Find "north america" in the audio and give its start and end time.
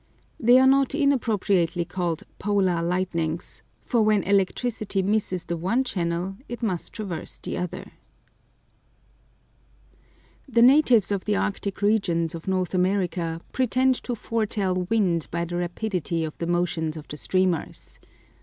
12.47-13.41